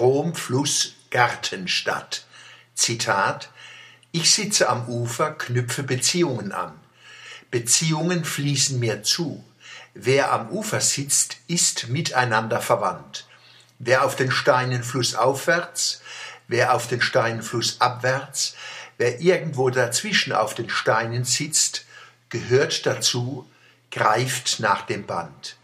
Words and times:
Strom, 0.00 0.34
Fluss, 0.34 0.94
Gartenstadt. 1.10 2.24
Zitat 2.74 3.50
Ich 4.12 4.32
sitze 4.32 4.70
am 4.70 4.88
Ufer, 4.88 5.32
knüpfe 5.32 5.82
Beziehungen 5.82 6.52
an. 6.52 6.72
Beziehungen 7.50 8.24
fließen 8.24 8.80
mir 8.80 9.02
zu. 9.02 9.44
Wer 9.92 10.32
am 10.32 10.48
Ufer 10.48 10.80
sitzt, 10.80 11.36
ist 11.48 11.88
miteinander 11.88 12.62
verwandt. 12.62 13.26
Wer 13.78 14.06
auf 14.06 14.16
den 14.16 14.30
Steinen 14.30 14.84
flussaufwärts, 14.84 16.00
wer 16.48 16.72
auf 16.72 16.86
den 16.86 17.02
Steinen 17.02 17.42
flussabwärts, 17.42 18.54
wer 18.96 19.20
irgendwo 19.20 19.68
dazwischen 19.68 20.32
auf 20.32 20.54
den 20.54 20.70
Steinen 20.70 21.24
sitzt, 21.24 21.84
gehört 22.30 22.86
dazu, 22.86 23.46
greift 23.90 24.60
nach 24.60 24.80
dem 24.80 25.04
Band. 25.04 25.58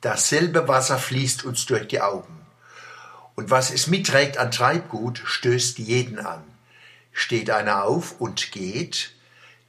Dasselbe 0.00 0.68
Wasser 0.68 0.96
fließt 1.00 1.44
uns 1.44 1.66
durch 1.66 1.88
die 1.88 2.00
Augen. 2.00 2.43
Und 3.34 3.50
was 3.50 3.70
es 3.70 3.86
mitträgt 3.86 4.38
an 4.38 4.50
Treibgut, 4.50 5.20
stößt 5.24 5.78
jeden 5.78 6.18
an. 6.18 6.44
Steht 7.12 7.50
einer 7.50 7.84
auf 7.84 8.20
und 8.20 8.52
geht, 8.52 9.12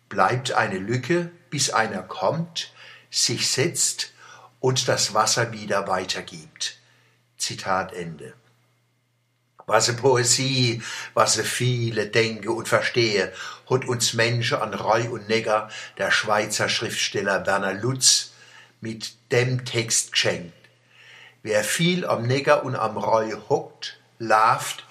bleibt 0.09 0.51
eine 0.51 0.77
Lücke, 0.77 1.31
bis 1.49 1.69
einer 1.69 2.01
kommt, 2.03 2.71
sich 3.09 3.49
setzt 3.49 4.13
und 4.59 4.87
das 4.87 5.13
Wasser 5.13 5.51
wieder 5.51 5.87
weitergibt. 5.87 6.77
Zitat 7.37 7.93
Ende. 7.93 8.33
Was 9.67 9.95
Poesie, 9.95 10.83
was 11.15 11.39
viele 11.39 12.05
denke 12.07 12.51
und 12.51 12.67
verstehe, 12.67 13.33
hat 13.69 13.85
uns 13.85 14.13
Menschen 14.13 14.59
an 14.59 14.75
Reu 14.75 15.09
und 15.09 15.27
Negger 15.27 15.69
der 15.97 16.11
Schweizer 16.11 16.69
Schriftsteller 16.69 17.47
Werner 17.47 17.73
Lutz 17.73 18.33
mit 18.79 19.15
dem 19.31 19.65
Text 19.65 20.11
geschenkt. 20.11 20.53
Wer 21.45 21.63
viel 21.63 22.07
am 22.07 22.23
Negger 22.23 22.63
und 22.63 22.75
am 22.75 22.97
Reu 22.97 23.35
hockt, 23.49 23.99
lauft 24.17 24.83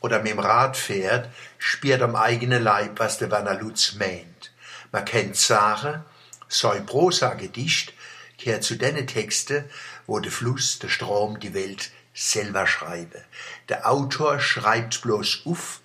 oder 0.00 0.22
mit 0.22 0.32
dem 0.32 0.38
Rad 0.38 0.74
fährt, 0.74 1.28
spürt 1.58 2.00
am 2.00 2.16
eigenen 2.16 2.62
Leib, 2.62 2.98
was 2.98 3.18
der 3.18 3.30
Werner 3.30 3.60
Lutz 3.60 3.92
meint. 3.92 4.50
Man 4.90 5.04
kennt 5.04 5.36
Sache, 5.36 6.02
sei 6.48 6.80
Prosa-Gedicht, 6.80 7.92
kehrt 8.38 8.64
zu 8.64 8.76
denen 8.76 9.06
Texte, 9.06 9.68
wo 10.06 10.18
der 10.18 10.32
Fluss, 10.32 10.78
der 10.78 10.88
Strom, 10.88 11.40
die 11.40 11.52
Welt 11.52 11.90
selber 12.14 12.66
schreibe. 12.66 13.22
Der 13.68 13.86
Autor 13.86 14.40
schreibt 14.40 15.02
bloß 15.02 15.42
auf, 15.44 15.82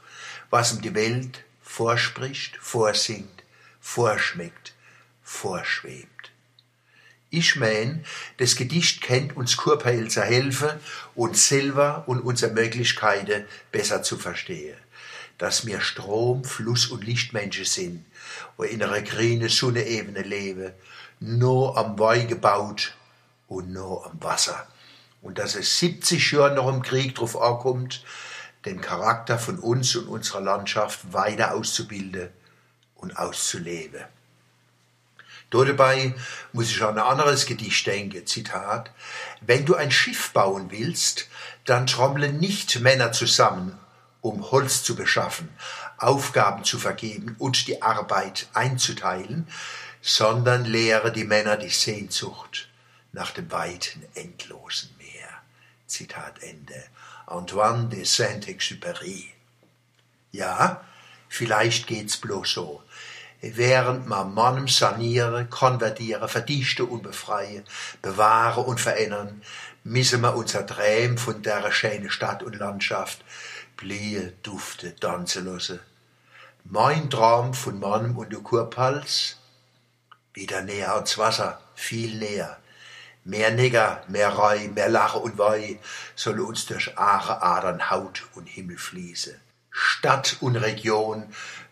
was 0.50 0.72
ihm 0.72 0.82
die 0.82 0.96
Welt 0.96 1.44
vorspricht, 1.62 2.56
vorsingt, 2.62 3.44
vorschmeckt, 3.82 4.74
vorschwebt. 5.22 6.13
Ich 7.36 7.56
mein, 7.56 8.06
das 8.38 8.56
Gedicht 8.56 9.02
kennt 9.02 9.36
uns 9.36 9.58
Kurpeilzer 9.58 10.24
helfen, 10.24 10.70
uns 11.16 11.48
selber 11.48 12.04
und 12.06 12.20
unsere 12.20 12.54
Möglichkeiten 12.54 13.46
besser 13.72 14.04
zu 14.04 14.20
verstehen. 14.20 14.78
Dass 15.40 15.66
wir 15.66 15.82
Strom, 15.82 16.44
Fluss 16.44 16.86
und 16.86 17.04
Lichtmenschen 17.04 17.66
sind, 17.66 18.06
wo 18.56 18.62
in 18.62 18.84
einer 18.84 19.02
grünen 19.02 19.50
Sonne-Ebene 19.50 20.22
leben, 20.22 20.74
nur 21.20 21.76
am 21.76 21.98
Weih 21.98 22.26
gebaut 22.26 22.94
und 23.48 23.74
nur 23.74 24.06
am 24.06 24.22
Wasser 24.22 24.68
und 25.24 25.40
dass 25.40 25.56
es 25.56 25.80
70 25.80 26.34
Jahre 26.34 26.54
noch 26.54 26.68
im 26.68 26.84
Krieg 26.84 27.16
drauf 27.16 27.42
ankommt, 27.42 28.06
den 28.66 28.80
Charakter 28.80 29.40
von 29.40 29.58
uns 29.58 29.96
und 29.96 30.08
unserer 30.08 30.42
Landschaft 30.42 31.12
weiter 31.12 31.56
auszubilden 31.56 32.30
und 32.96 33.18
auszuleben. 33.18 34.04
Dabei 35.54 36.14
muss 36.52 36.72
ich 36.72 36.82
an 36.82 36.98
ein 36.98 37.04
anderes 37.04 37.46
Gedicht 37.46 37.86
denken, 37.86 38.26
Zitat, 38.26 38.92
wenn 39.42 39.66
du 39.66 39.76
ein 39.76 39.92
Schiff 39.92 40.32
bauen 40.32 40.72
willst, 40.72 41.28
dann 41.66 41.88
trommeln 41.88 42.40
nicht 42.40 42.80
Männer 42.80 43.12
zusammen, 43.12 43.78
um 44.22 44.52
Holz 44.52 44.84
zu 44.84 44.96
beschaffen, 44.96 45.50
Aufgaben 45.98 46.64
zu 46.64 46.80
vergeben 46.80 47.36
und 47.40 47.68
die 47.68 47.82
Arbeit 47.82 48.48
einzuteilen, 48.54 49.48
sondern 50.02 50.66
lehre 50.66 51.12
die 51.12 51.24
Männer 51.24 51.56
die 51.56 51.70
Sehnsucht 51.70 52.68
nach 53.12 53.32
dem 53.32 53.52
weiten, 53.52 54.04
endlosen 54.16 54.90
Zitat 55.94 56.42
Ende. 56.42 56.84
Antoine 57.28 57.88
de 57.88 58.04
Saint-Exupéry. 58.04 59.26
Ja, 60.32 60.84
vielleicht 61.30 61.86
geht's 61.86 62.18
bloß 62.18 62.52
so. 62.52 62.84
Während 63.46 64.08
man 64.08 64.34
Mannem 64.34 64.70
saniere, 64.70 65.46
konvertiere, 65.46 66.30
verdichte 66.30 66.86
und 66.86 67.04
befreie, 67.04 67.66
bewahre 68.02 68.62
und 68.62 68.80
verändern, 68.80 69.42
müssen 69.84 70.22
wir 70.22 70.34
unser 70.38 70.66
Träum 70.66 71.18
von 71.18 71.42
der 71.42 71.70
schönen 71.74 72.10
Stadt 72.10 72.42
und 72.42 72.56
Landschaft 72.56 73.20
blühe, 73.76 74.32
dufte, 74.44 74.96
tanzen 74.96 75.46
lassen. 75.46 75.82
Mein 76.64 77.10
Traum 77.10 77.54
von 77.54 77.82
Mannem 77.82 78.18
und 78.18 78.32
der 78.32 78.40
Kurpals, 78.40 79.40
wieder 80.34 80.62
näher 80.62 80.96
ans 80.96 81.18
Wasser, 81.18 81.60
viel 81.76 82.18
näher, 82.18 82.58
Mehr 83.26 83.52
Nigger, 83.52 84.04
mehr 84.10 84.30
Reu, 84.34 84.68
mehr 84.70 84.90
Lache 84.90 85.18
und 85.18 85.38
Wei 85.38 85.80
soll 86.14 86.42
uns 86.42 86.66
durch 86.66 86.98
Aare, 86.98 87.42
Adern, 87.42 87.90
Haut 87.90 88.24
und 88.36 88.48
Himmel 88.48 88.78
fließen. 88.78 89.40
Stadt 89.74 90.38
und 90.40 90.56
Region 90.56 91.26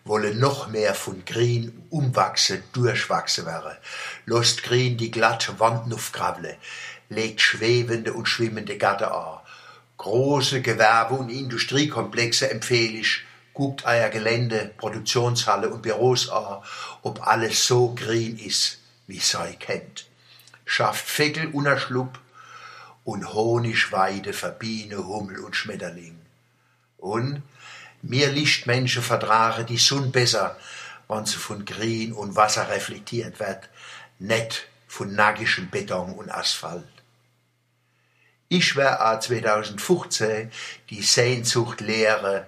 wolle 0.04 0.36
noch 0.36 0.68
mehr 0.68 0.94
von 0.94 1.24
Grün 1.24 1.86
umwachsen, 1.90 2.64
durchwachsen 2.74 3.46
werden. 3.46 3.78
Lost 4.26 4.64
Grün 4.64 4.98
die 4.98 5.12
glatte 5.12 5.60
Wand 5.60 5.94
aufgravle, 5.94 6.58
legt 7.10 7.40
schwebende 7.40 8.14
und 8.14 8.28
schwimmende 8.28 8.78
Gatter 8.78 9.16
an. 9.16 9.40
Große 9.98 10.62
Gewerbe- 10.62 11.16
und 11.16 11.30
Industriekomplexe 11.30 12.50
empfehle 12.50 12.98
ich, 12.98 13.22
guckt 13.54 13.86
euer 13.86 14.10
Gelände, 14.10 14.72
Produktionshalle 14.78 15.70
und 15.70 15.84
Büros 15.84 16.30
an, 16.30 16.64
ob 17.04 17.26
alles 17.26 17.66
so 17.66 17.96
grün 17.96 18.38
ist, 18.38 18.80
wie 19.08 19.20
sei 19.20 19.54
kennt 19.54 20.08
schafft 20.72 21.20
Veckel 21.20 21.48
unerschlupp 21.48 22.18
und 23.04 23.34
Honigweide 23.34 24.32
für 24.32 24.52
Biene, 24.52 25.06
Hummel 25.06 25.40
und 25.40 25.54
Schmetterling. 25.54 26.18
Und 26.98 27.44
mir 28.02 28.30
Lichtmenschen 28.32 29.04
vertrage 29.04 29.66
die 29.66 29.78
Sonne 29.78 30.08
besser, 30.08 30.58
wann 31.08 31.26
sie 31.26 31.38
von 31.38 31.66
Grün 31.66 32.14
und 32.14 32.36
Wasser 32.36 32.70
reflektiert 32.70 33.40
wird, 33.40 33.70
net 34.20 34.68
von 34.88 35.14
naggischem 35.14 35.70
Beton 35.70 36.14
und 36.14 36.30
Asphalt. 36.30 36.86
Ich 38.50 38.76
wär 38.76 39.02
a 39.02 39.20
2015 39.20 40.52
die 40.90 41.02
Sehnsucht 41.02 41.80
lehre, 41.80 42.48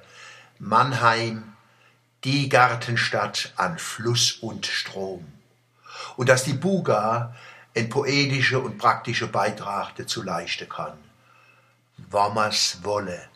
Mannheim, 0.60 1.54
die 2.24 2.50
Gartenstadt 2.50 3.54
an 3.56 3.80
Fluss 3.80 4.34
und 4.34 4.66
Strom. 4.66 5.26
Und 6.18 6.30
dass 6.30 6.44
die 6.44 6.54
Buga 6.54 7.36
ein 7.76 7.90
poetischer 7.90 8.62
und 8.62 8.78
praktischer 8.78 9.28
Beitrag 9.28 9.96
dazu 9.96 10.24
leisten 10.24 10.70
kann. 10.70 10.98
Wenn 11.98 12.34
man's 12.34 12.80
wolle. 12.84 13.30